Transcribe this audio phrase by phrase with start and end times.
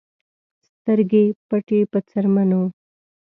[0.67, 2.63] سترګې پټې په څرمنو